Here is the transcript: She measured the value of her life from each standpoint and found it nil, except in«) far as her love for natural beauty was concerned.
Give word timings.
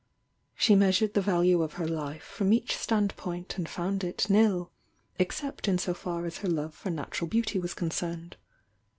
She 0.55 0.73
measured 0.73 1.13
the 1.13 1.21
value 1.21 1.61
of 1.61 1.73
her 1.73 1.87
life 1.87 2.23
from 2.23 2.51
each 2.51 2.75
standpoint 2.75 3.59
and 3.59 3.69
found 3.69 4.03
it 4.03 4.31
nil, 4.31 4.71
except 5.19 5.67
in«) 5.67 5.77
far 5.77 6.25
as 6.25 6.37
her 6.39 6.49
love 6.49 6.73
for 6.73 6.89
natural 6.89 7.27
beauty 7.27 7.59
was 7.59 7.75
concerned. 7.75 8.35